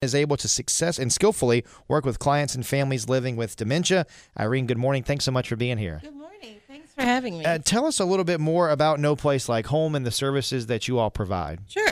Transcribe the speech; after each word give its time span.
is 0.00 0.14
able 0.14 0.36
to 0.36 0.48
success 0.48 0.98
and 0.98 1.12
skillfully 1.12 1.64
work 1.88 2.04
with 2.04 2.18
clients 2.18 2.54
and 2.54 2.64
families 2.64 3.08
living 3.08 3.36
with 3.36 3.56
dementia. 3.56 4.06
Irene, 4.38 4.66
good 4.66 4.78
morning. 4.78 5.02
Thanks 5.02 5.24
so 5.24 5.32
much 5.32 5.48
for 5.48 5.56
being 5.56 5.78
here. 5.78 6.00
Good 6.02 6.14
morning. 6.14 6.60
Thanks 6.68 6.92
for 6.92 7.02
having 7.02 7.38
me. 7.38 7.44
Uh, 7.44 7.58
tell 7.58 7.84
us 7.84 7.98
a 7.98 8.04
little 8.04 8.24
bit 8.24 8.38
more 8.40 8.70
about 8.70 9.00
No 9.00 9.16
Place 9.16 9.48
Like 9.48 9.66
Home 9.66 9.94
and 9.94 10.06
the 10.06 10.10
services 10.10 10.66
that 10.66 10.86
you 10.86 10.98
all 10.98 11.10
provide. 11.10 11.60
sure. 11.66 11.88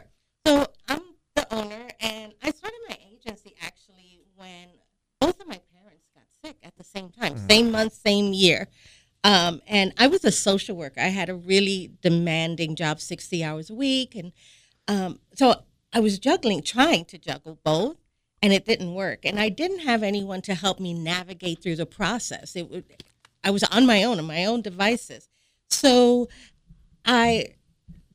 So 0.46 0.66
I'm 0.88 1.00
the 1.34 1.52
owner, 1.52 1.88
and 2.00 2.32
I 2.42 2.50
started 2.52 2.78
my 2.88 2.96
agency 3.12 3.56
actually 3.60 4.20
when 4.36 4.68
both 5.20 5.40
of 5.40 5.48
my 5.48 5.60
parents 5.74 6.06
got 6.14 6.22
sick 6.44 6.56
at 6.62 6.76
the 6.76 6.84
same 6.84 7.10
time, 7.10 7.36
same 7.48 7.72
month, 7.72 7.94
same 7.94 8.32
year. 8.32 8.68
Um, 9.24 9.60
and 9.66 9.92
I 9.98 10.06
was 10.06 10.24
a 10.24 10.30
social 10.30 10.76
worker. 10.76 11.00
I 11.00 11.08
had 11.08 11.28
a 11.28 11.34
really 11.34 11.90
demanding 12.00 12.76
job, 12.76 13.00
60 13.00 13.42
hours 13.42 13.70
a 13.70 13.74
week. 13.74 14.14
And 14.14 14.30
um, 14.86 15.18
so 15.34 15.62
I 15.92 16.00
was 16.00 16.18
juggling, 16.18 16.62
trying 16.62 17.04
to 17.06 17.18
juggle 17.18 17.58
both, 17.64 17.96
and 18.42 18.52
it 18.52 18.66
didn't 18.66 18.94
work. 18.94 19.24
And 19.24 19.40
I 19.40 19.48
didn't 19.48 19.80
have 19.80 20.02
anyone 20.02 20.42
to 20.42 20.54
help 20.54 20.78
me 20.78 20.92
navigate 20.92 21.62
through 21.62 21.76
the 21.76 21.86
process. 21.86 22.54
It 22.54 22.70
would, 22.70 22.84
I 23.42 23.50
was 23.50 23.62
on 23.64 23.86
my 23.86 24.04
own, 24.04 24.18
on 24.18 24.26
my 24.26 24.44
own 24.44 24.62
devices. 24.62 25.28
So 25.68 26.28
I 27.04 27.54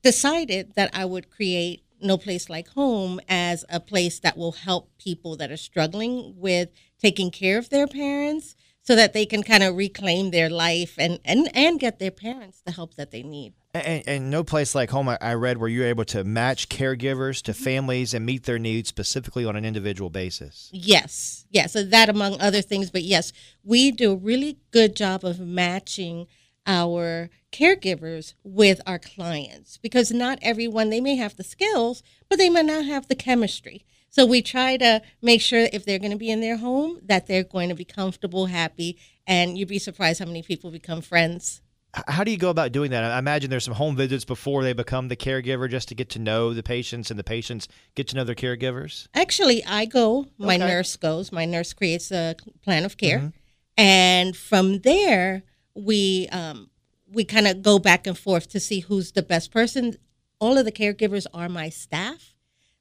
decided 0.04 0.74
that 0.76 0.92
I 0.94 1.06
would 1.06 1.30
create 1.30 1.84
No 2.02 2.18
Place 2.18 2.50
Like 2.50 2.70
Home 2.70 3.20
as 3.28 3.66
a 3.70 3.80
place 3.80 4.20
that 4.20 4.38
will 4.38 4.54
help 4.54 4.90
people 4.98 5.36
that 5.38 5.52
are 5.52 5.58
struggling 5.58 6.36
with 6.38 6.70
taking 7.00 7.32
care 7.32 7.58
of 7.58 7.70
their 7.70 7.88
parents 7.88 8.56
so 8.84 8.96
that 8.96 9.14
they 9.14 9.26
can 9.26 9.44
kind 9.44 9.64
of 9.64 9.76
reclaim 9.76 10.32
their 10.32 10.50
life 10.50 10.96
and, 10.98 11.20
and, 11.24 11.50
and 11.56 11.80
get 11.80 12.00
their 12.00 12.12
parents 12.12 12.62
the 12.66 12.72
help 12.72 12.96
that 12.96 13.12
they 13.12 13.24
need. 13.24 13.54
And, 13.74 14.04
and 14.06 14.30
No 14.30 14.44
Place 14.44 14.76
Like 14.76 14.90
Home, 14.90 15.08
I- 15.08 15.18
I 15.22 15.34
read 15.36 15.58
where 15.58 15.70
you're 15.70 15.88
able 15.88 16.06
to 16.06 16.24
match 16.24 16.68
caregivers 16.68 17.42
to 17.44 17.52
mm-hmm. 17.52 17.64
families 17.64 18.14
and 18.14 18.26
meet 18.26 18.44
their 18.44 18.60
needs 18.60 18.90
specifically 18.90 19.46
on 19.46 19.56
an 19.56 19.64
individual 19.64 20.10
basis. 20.10 20.70
Yes, 20.74 21.46
yes, 21.50 21.74
so 21.74 21.84
that 21.84 22.10
among 22.10 22.40
other 22.42 22.62
things. 22.62 22.92
But 22.92 23.04
yes, 23.04 23.32
we 23.64 23.92
do 23.92 24.12
a 24.12 24.16
really 24.16 24.58
good 24.72 24.96
job 24.96 25.24
of 25.24 25.40
matching 25.40 26.28
our 26.66 27.30
caregivers 27.52 28.34
with 28.44 28.82
our 28.86 29.00
clients 29.00 29.78
because 29.78 30.12
not 30.12 30.40
everyone 30.42 30.90
they 30.90 31.02
may 31.02 31.16
have 31.16 31.36
the 31.36 31.44
skills, 31.44 32.04
but 32.30 32.38
they 32.38 32.50
may 32.50 32.64
not 32.64 32.86
have 32.86 33.08
the 33.08 33.16
chemistry. 33.16 33.86
So 34.10 34.26
we 34.26 34.42
try 34.42 34.78
to 34.78 35.02
make 35.22 35.42
sure 35.42 35.70
if 35.72 35.86
they're 35.86 36.00
going 36.00 36.12
to 36.12 36.18
be 36.18 36.30
in 36.30 36.42
their 36.42 36.58
home 36.58 37.00
that 37.04 37.28
they're 37.28 37.44
going 37.44 37.70
to 37.70 37.76
be 37.76 37.86
comfortable, 37.86 38.48
happy, 38.48 38.98
and 39.26 39.58
you'd 39.58 39.70
be 39.70 39.80
surprised 39.80 40.20
how 40.20 40.26
many 40.26 40.44
people 40.44 40.70
become 40.70 41.02
friends. 41.02 41.62
How 42.08 42.24
do 42.24 42.32
you 42.32 42.38
go 42.38 42.50
about 42.50 42.72
doing 42.72 42.92
that? 42.92 43.04
I 43.04 43.20
imagine 43.20 43.50
there's 43.50 43.66
some 43.66 43.74
home 43.74 43.98
visits 43.98 44.24
before 44.24 44.64
they 44.64 44.72
become 44.74 45.10
the 45.10 45.16
caregiver 45.18 45.70
just 45.70 45.90
to 45.90 45.96
get 45.96 46.10
to 46.12 46.20
know 46.20 46.54
the 46.54 46.64
patients 46.64 47.12
and 47.12 47.20
the 47.20 47.24
patients 47.24 47.68
get 47.96 48.08
to 48.10 48.16
know 48.16 48.24
their 48.24 48.36
caregivers. 48.36 49.08
Actually, 49.14 49.64
I 49.66 49.86
go, 49.86 50.28
my 50.38 50.56
Okay. 50.56 50.66
nurse 50.68 50.96
goes, 50.96 51.32
my 51.34 51.44
nurse 51.46 51.74
creates 51.74 52.10
a 52.12 52.36
plan 52.64 52.86
of 52.86 52.96
care. 52.98 53.34
And 53.78 54.38
from 54.38 54.80
there, 54.80 55.44
we 55.76 56.28
um, 56.32 56.70
we 57.12 57.26
kind 57.26 57.48
of 57.48 57.62
go 57.62 57.78
back 57.80 58.08
and 58.08 58.18
forth 58.18 58.48
to 58.50 58.60
see 58.60 58.82
who's 58.82 59.12
the 59.12 59.22
best 59.24 59.52
person. 59.52 59.96
All 60.40 60.58
of 60.58 60.66
the 60.66 60.72
caregivers 60.72 61.26
are 61.34 61.50
my 61.50 61.70
staff, 61.70 62.34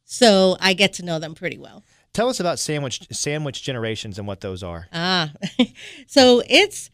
so 0.05 0.57
I 0.61 0.73
get 0.73 0.93
to 0.95 1.05
know 1.05 1.19
them 1.19 1.35
pretty 1.35 1.59
well. 1.59 1.85
Tell 2.13 2.29
us 2.29 2.39
about 2.41 2.59
sandwich 2.59 3.07
sandwich 3.13 3.63
generations 3.63 4.19
and 4.19 4.27
what 4.27 4.41
those 4.41 4.63
are. 4.63 4.89
Ah, 4.93 5.33
so 6.07 6.43
it's 6.49 6.91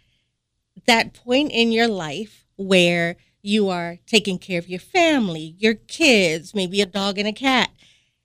that 0.87 1.15
point 1.15 1.53
in 1.53 1.73
your 1.73 1.89
life 1.89 2.47
where 2.57 3.17
you 3.43 3.69
are 3.69 3.99
taking 4.07 4.39
care 4.39 4.59
of 4.59 4.69
your 4.69 4.81
family, 4.81 5.55
your 5.59 5.75
kids, 5.75 6.55
maybe 6.55 6.81
a 6.81 6.87
dog 6.87 7.19
and 7.19 7.29
a 7.29 7.33
cat, 7.33 7.71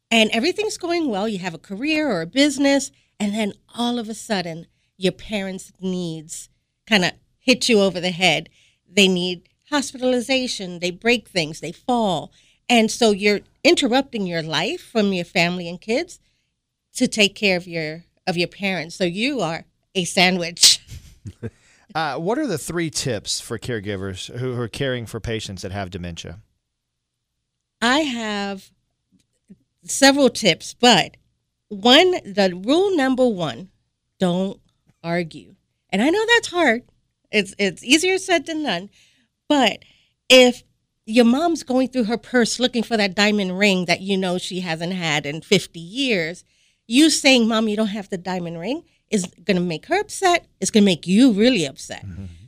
and 0.09 0.29
everything's 0.31 0.77
going 0.77 1.09
well. 1.09 1.27
You 1.27 1.39
have 1.39 1.53
a 1.53 1.59
career 1.59 2.09
or 2.09 2.21
a 2.21 2.27
business, 2.27 2.91
and 3.19 3.33
then 3.33 3.53
all 3.75 3.99
of 3.99 4.09
a 4.09 4.13
sudden, 4.13 4.67
your 4.97 5.11
parents' 5.11 5.71
needs 5.79 6.49
kind 6.87 7.05
of 7.05 7.11
hit 7.39 7.69
you 7.69 7.79
over 7.79 7.99
the 7.99 8.11
head. 8.11 8.49
They 8.89 9.07
need 9.07 9.47
hospitalization, 9.69 10.79
they 10.79 10.91
break 10.91 11.27
things, 11.27 11.59
they 11.59 11.71
fall. 11.71 12.31
And 12.67 12.89
so 12.89 13.11
you're 13.11 13.41
interrupting 13.63 14.25
your 14.25 14.43
life 14.43 14.81
from 14.81 15.13
your 15.13 15.25
family 15.25 15.67
and 15.69 15.79
kids 15.79 16.19
to 16.95 17.07
take 17.07 17.35
care 17.35 17.57
of 17.57 17.67
your 17.67 18.05
of 18.27 18.37
your 18.37 18.47
parents. 18.47 18.95
So 18.95 19.03
you 19.03 19.41
are 19.41 19.65
a 19.95 20.05
sandwich. 20.05 20.79
Uh, 21.93 22.15
what 22.17 22.37
are 22.37 22.47
the 22.47 22.57
three 22.57 22.89
tips 22.89 23.41
for 23.41 23.59
caregivers 23.59 24.35
who 24.37 24.59
are 24.59 24.67
caring 24.67 25.05
for 25.05 25.19
patients 25.19 25.61
that 25.61 25.71
have 25.71 25.89
dementia? 25.89 26.39
I 27.81 27.99
have 27.99 28.71
several 29.83 30.29
tips, 30.29 30.73
but 30.73 31.17
one 31.69 32.11
the 32.23 32.61
rule 32.65 32.95
number 32.95 33.27
one, 33.27 33.69
don't 34.19 34.59
argue. 35.03 35.55
And 35.89 36.01
I 36.01 36.09
know 36.09 36.25
that's 36.27 36.47
hard. 36.49 36.83
It's 37.31 37.53
it's 37.57 37.83
easier 37.83 38.17
said 38.17 38.45
than 38.45 38.63
done. 38.63 38.89
But 39.49 39.79
if 40.29 40.63
your 41.05 41.25
mom's 41.25 41.63
going 41.63 41.89
through 41.89 42.05
her 42.05 42.17
purse 42.17 42.59
looking 42.59 42.83
for 42.83 42.95
that 42.97 43.15
diamond 43.15 43.57
ring 43.57 43.85
that 43.85 44.01
you 44.01 44.17
know 44.17 44.37
she 44.37 44.61
hasn't 44.61 44.93
had 44.93 45.25
in 45.25 45.41
50 45.41 45.79
years, 45.79 46.45
you 46.87 47.09
saying, 47.09 47.47
Mom, 47.47 47.67
you 47.67 47.75
don't 47.75 47.87
have 47.87 48.09
the 48.09 48.17
diamond 48.17 48.59
ring 48.59 48.83
is 49.11 49.25
going 49.43 49.57
to 49.57 49.61
make 49.63 49.85
her 49.87 49.99
upset. 49.99 50.45
It's 50.59 50.71
going 50.71 50.83
to 50.83 50.91
make 50.91 51.05
you 51.07 51.31
really 51.31 51.65
upset. 51.65 52.03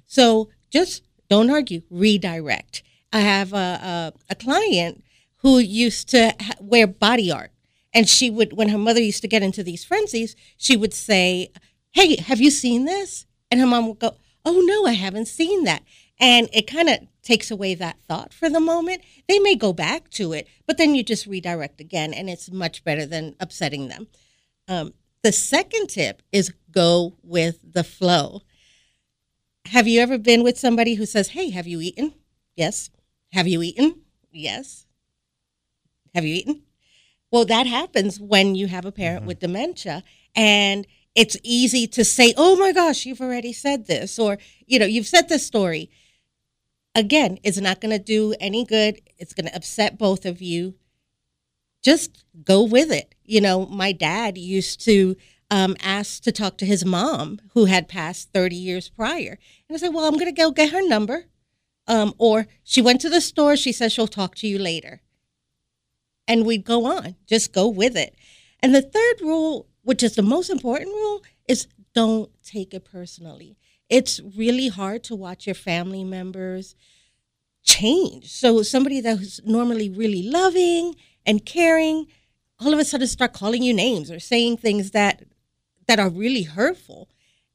So 0.06 0.50
just 0.70 1.04
don't 1.30 1.50
argue, 1.50 1.82
redirect. 1.90 2.84
I 3.12 3.20
have 3.20 3.54
a, 3.54 3.58
a, 3.58 4.14
a 4.30 4.36
client 4.36 5.04
who 5.38 5.60
used 5.60 6.10
to 6.10 6.34
ha- 6.40 6.54
wear 6.60 6.88
body 6.88 7.32
art. 7.32 7.52
And 7.94 8.10
she 8.10 8.30
would, 8.32 8.54
when 8.54 8.70
her 8.70 8.78
mother 8.78 9.02
used 9.02 9.22
to 9.22 9.28
get 9.28 9.44
into 9.44 9.64
these 9.64 9.84
frenzies, 9.84 10.36
she 10.58 10.76
would 10.76 10.94
say, 10.94 11.52
Hey, 11.92 12.16
have 12.16 12.42
you 12.42 12.50
seen 12.50 12.86
this? 12.86 13.28
And 13.52 13.60
her 13.60 13.68
mom 13.68 13.88
would 13.88 14.00
go, 14.00 14.16
Oh, 14.46 14.62
no, 14.66 14.86
I 14.86 14.94
haven't 14.94 15.28
seen 15.28 15.64
that. 15.66 15.84
And 16.20 16.50
it 16.54 16.66
kind 16.68 16.90
of 16.90 17.00
takes 17.22 17.52
away 17.52 17.76
that 17.76 17.98
thought 18.08 18.34
for 18.34 18.50
the 18.50 18.60
moment. 18.60 19.02
They 19.28 19.40
may 19.40 19.56
go 19.56 19.74
back 19.74 20.10
to 20.12 20.34
it, 20.34 20.48
but 20.66 20.78
then 20.78 20.96
you 20.96 21.04
just 21.04 21.26
redirect 21.26 21.80
again, 21.82 22.14
and 22.14 22.30
it's 22.30 22.52
much 22.52 22.84
better 22.84 23.06
than 23.06 23.36
upsetting 23.40 23.88
them. 23.88 24.08
Um, 24.68 24.94
the 25.24 25.32
second 25.32 25.88
tip 25.88 26.22
is 26.32 26.54
go 26.72 27.16
with 27.24 27.60
the 27.74 27.84
flow. 27.84 28.42
Have 29.68 29.88
you 29.88 30.02
ever 30.02 30.18
been 30.18 30.44
with 30.44 30.60
somebody 30.60 30.96
who 30.96 31.06
says, 31.06 31.30
Hey, 31.30 31.50
have 31.52 31.68
you 31.68 31.80
eaten? 31.82 32.14
Yes. 32.56 32.90
Have 33.32 33.48
you 33.48 33.62
eaten? 33.62 34.02
Yes. 34.32 34.86
Have 36.14 36.26
you 36.26 36.36
eaten? 36.36 36.64
Well, 37.32 37.46
that 37.46 37.66
happens 37.66 38.20
when 38.20 38.54
you 38.56 38.68
have 38.68 38.86
a 38.86 38.92
parent 38.92 39.22
mm-hmm. 39.22 39.28
with 39.28 39.40
dementia 39.40 40.04
and 40.36 40.86
it's 41.16 41.38
easy 41.44 41.88
to 41.88 42.04
say, 42.04 42.34
"Oh 42.38 42.56
my 42.56 42.72
gosh, 42.72 43.06
you've 43.06 43.22
already 43.22 43.54
said 43.54 43.86
this," 43.88 44.18
or 44.18 44.38
you 44.66 44.80
know, 44.80 44.86
you've 44.86 45.08
said 45.08 45.30
this 45.30 45.46
story. 45.46 45.92
Again, 46.96 47.40
it's 47.44 47.60
not 47.60 47.82
going 47.82 47.92
to 47.92 48.04
do 48.04 48.36
any 48.40 48.66
good. 48.66 49.02
It's 49.18 49.34
going 49.34 49.48
to 49.48 49.56
upset 49.56 49.98
both 49.98 50.26
of 50.26 50.42
you. 50.42 50.76
Just 51.84 52.24
go 52.44 52.64
with 52.64 52.92
it. 52.92 53.13
You 53.26 53.42
know, 53.42 53.66
my 53.66 53.92
dad 53.92 54.38
used 54.38 54.84
to 54.86 55.16
um, 55.50 55.76
ask 55.82 56.24
to 56.24 56.32
talk 56.32 56.58
to 56.58 56.66
his 56.66 56.84
mom, 56.84 57.40
who 57.54 57.66
had 57.66 57.88
passed 57.88 58.32
30 58.34 58.56
years 58.56 58.90
prior, 58.90 59.38
and 59.68 59.76
I 59.76 59.78
said, 59.78 59.94
"Well, 59.94 60.06
I'm 60.06 60.14
going 60.14 60.26
to 60.26 60.32
go 60.32 60.52
get 60.52 60.72
her 60.72 60.88
number." 60.88 61.26
Um, 61.86 62.14
or 62.18 62.48
she 62.64 62.82
went 62.82 63.02
to 63.02 63.10
the 63.10 63.20
store. 63.20 63.58
She 63.58 63.74
says 63.74 63.92
she'll 63.92 64.08
talk 64.08 64.36
to 64.36 64.48
you 64.48 64.58
later 64.58 65.02
and 66.28 66.46
we'd 66.46 66.66
go 66.66 66.86
on. 66.86 67.16
Just 67.28 67.54
go 67.54 67.68
with 67.68 67.96
it. 67.96 68.16
And 68.62 68.74
the 68.74 68.82
third 68.82 69.22
rule, 69.22 69.68
which 69.84 70.04
is 70.04 70.16
the 70.16 70.22
most 70.22 70.50
important 70.50 70.90
rule, 70.90 71.22
is 71.48 71.68
don't 71.94 72.32
take 72.44 72.74
it 72.74 72.86
personally. 72.86 73.58
It's 73.90 74.20
really 74.36 74.70
hard 74.70 75.04
to 75.06 75.16
watch 75.16 75.46
your 75.46 75.56
family 75.56 76.04
members 76.04 76.76
change. 77.64 78.32
So 78.32 78.64
somebody 78.64 79.02
that's 79.02 79.42
normally 79.44 79.90
really 79.90 80.24
loving 80.24 80.96
and 81.26 81.46
caring, 81.46 82.08
all 82.66 82.74
of 82.74 82.80
a 82.80 82.86
sudden 82.86 83.08
start 83.08 83.34
calling 83.34 83.64
you 83.64 83.74
names 83.74 84.10
or 84.12 84.20
saying 84.20 84.58
things 84.58 84.92
that 84.92 85.24
that 85.88 86.00
are 86.00 86.10
really 86.10 86.44
hurtful. 86.44 87.10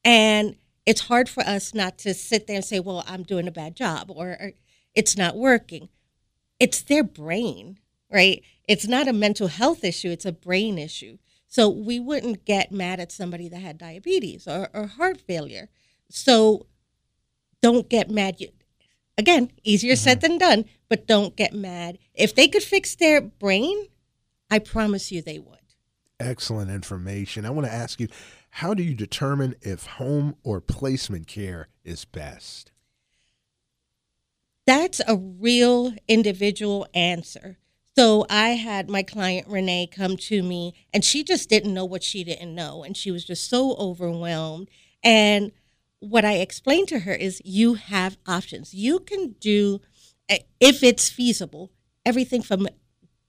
And 0.05 0.57
it's 0.87 1.03
hard 1.03 1.29
for 1.29 1.43
us 1.43 1.75
not 1.75 1.99
to 1.99 2.15
sit 2.15 2.47
there 2.47 2.57
and 2.57 2.65
say, 2.65 2.81
"Well, 2.81 3.05
I'm 3.07 3.23
doing 3.23 3.49
a 3.49 3.53
bad 3.53 3.77
job," 3.77 4.11
or, 4.11 4.31
or 4.31 4.53
"It's 4.95 5.17
not 5.17 5.37
working." 5.37 5.89
It's 6.61 6.83
their 6.83 7.05
brain, 7.05 7.79
right? 8.11 8.43
It's 8.69 8.87
not 8.87 9.09
a 9.09 9.13
mental 9.13 9.49
health 9.49 9.85
issue; 9.85 10.11
it's 10.11 10.27
a 10.27 10.33
brain 10.33 10.79
issue. 10.79 11.19
So 11.47 11.69
we 11.69 11.99
wouldn't 11.99 12.45
get 12.45 12.73
mad 12.73 13.01
at 13.01 13.11
somebody 13.11 13.49
that 13.49 13.61
had 13.61 13.79
diabetes 13.79 14.47
or, 14.47 14.69
or 14.75 14.87
heart 14.87 15.21
failure. 15.21 15.71
So 16.11 16.67
don't 17.63 17.89
get 17.89 18.11
mad. 18.11 18.37
You- 18.39 18.53
Again, 19.19 19.51
easier 19.65 19.97
said 19.97 20.21
mm-hmm. 20.21 20.39
than 20.39 20.39
done, 20.39 20.65
but 20.89 21.09
don't 21.09 21.35
get 21.35 21.53
mad. 21.53 21.99
If 22.15 22.37
they 22.37 22.47
could 22.47 22.63
fix 22.63 22.95
their 22.95 23.21
brain, 23.21 23.89
I 24.51 24.59
promise 24.59 25.13
you 25.13 25.23
they 25.23 25.39
would. 25.39 25.59
Excellent 26.21 26.71
information. 26.71 27.45
I 27.45 27.51
want 27.51 27.67
to 27.67 27.73
ask 27.73 28.01
you, 28.01 28.09
how 28.51 28.75
do 28.75 28.83
you 28.83 28.95
determine 28.95 29.55
if 29.63 29.87
home 29.87 30.37
or 30.43 30.61
placement 30.61 31.27
care 31.27 31.69
is 31.85 32.05
best? 32.05 32.73
That's 34.67 35.01
a 35.07 35.17
real 35.17 35.95
individual 36.09 36.87
answer. 36.93 37.59
So 37.97 38.27
I 38.31 38.51
had 38.51 38.89
my 38.89 39.03
client 39.03 39.49
Renee 39.49 39.89
come 39.91 40.17
to 40.17 40.43
me, 40.43 40.75
and 40.93 41.05
she 41.05 41.25
just 41.25 41.49
didn't 41.49 41.75
know 41.75 41.85
what 41.85 42.03
she 42.03 42.23
didn't 42.23 42.55
know, 42.55 42.85
and 42.85 42.97
she 42.97 43.11
was 43.11 43.25
just 43.25 43.49
so 43.49 43.75
overwhelmed. 43.77 44.69
And 45.03 45.53
what 46.01 46.25
I 46.25 46.35
explained 46.35 46.89
to 46.89 47.01
her 47.01 47.15
is, 47.15 47.43
you 47.45 47.75
have 47.75 48.19
options. 48.27 48.73
You 48.73 49.01
can 49.01 49.35
do, 49.41 49.81
eh, 50.29 50.41
if 50.61 50.83
it's 50.83 51.09
feasible, 51.09 51.73
everything 52.07 52.43
from 52.43 52.69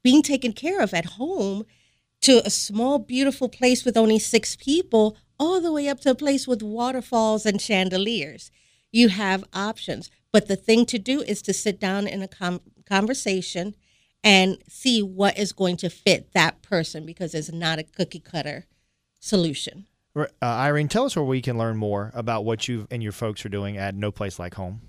being 0.04 0.22
taken 0.22 0.54
care 0.54 0.82
of 0.82 0.94
at 0.94 1.06
home 1.06 1.66
to 2.22 2.46
a 2.46 2.50
small, 2.50 3.00
beautiful 3.00 3.50
place 3.50 3.86
with 3.86 3.98
only 3.98 4.20
six 4.20 4.56
people, 4.56 5.18
all 5.40 5.62
the 5.62 5.72
way 5.72 5.88
up 5.88 6.02
to 6.02 6.12
a 6.12 6.16
place 6.16 6.48
with 6.48 6.62
waterfalls 6.62 7.46
and 7.46 7.62
chandeliers. 7.62 8.52
You 8.92 9.10
have 9.10 9.44
options. 9.54 10.10
But 10.32 10.48
the 10.48 10.56
thing 10.56 10.86
to 10.88 11.00
do 11.00 11.22
is 11.22 11.42
to 11.44 11.54
sit 11.54 11.80
down 11.80 12.08
in 12.08 12.22
a 12.22 12.28
com- 12.28 12.62
conversation 12.86 13.76
and 14.24 14.58
see 14.68 15.02
what 15.02 15.38
is 15.38 15.54
going 15.54 15.78
to 15.78 15.90
fit 15.90 16.34
that 16.34 16.62
person 16.62 17.06
because 17.06 17.34
it's 17.34 17.52
not 17.52 17.80
a 17.80 17.84
cookie 17.84 18.20
cutter 18.20 18.66
solution. 19.20 19.86
Uh, 20.16 20.28
Irene, 20.42 20.88
tell 20.88 21.06
us 21.06 21.16
where 21.16 21.24
we 21.24 21.42
can 21.42 21.58
learn 21.58 21.78
more 21.78 22.12
about 22.14 22.44
what 22.44 22.68
you 22.68 22.88
and 22.92 23.02
your 23.02 23.12
folks 23.12 23.46
are 23.46 23.50
doing 23.50 23.78
at 23.78 23.96
No 23.96 24.12
Place 24.12 24.40
Like 24.40 24.56
Home. 24.56 24.82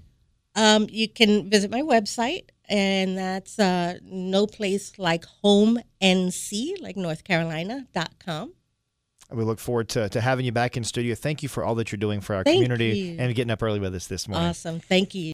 Um, 0.56 0.88
you 0.90 1.08
can 1.08 1.48
visit 1.48 1.70
my 1.70 1.82
website, 1.82 2.46
and 2.70 3.19
that's 3.19 3.58
uh, 3.58 3.99
no 4.02 4.46
place 4.46 4.99
like 4.99 5.25
home 5.43 5.78
nc 6.00 6.81
like 6.81 6.96
north 6.96 7.25
carolina.com 7.25 8.52
we 9.32 9.44
look 9.44 9.58
forward 9.58 9.88
to, 9.90 10.08
to 10.08 10.20
having 10.20 10.44
you 10.44 10.52
back 10.52 10.76
in 10.76 10.84
studio. 10.84 11.14
Thank 11.14 11.43
you 11.43 11.49
for 11.49 11.64
all 11.64 11.75
that 11.76 11.93
you're 11.93 11.99
doing 11.99 12.20
for 12.20 12.34
our 12.34 12.43
Thank 12.43 12.56
community 12.56 12.99
you. 12.99 13.17
and 13.19 13.34
getting 13.34 13.50
up 13.50 13.62
early 13.62 13.78
with 13.78 13.94
us 13.94 14.06
this 14.06 14.26
morning. 14.26 14.49
Awesome. 14.49 14.81
Thank 14.81 15.14
you 15.14 15.22